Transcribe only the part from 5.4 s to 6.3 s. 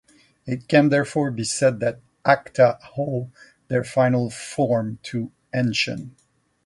Henschen.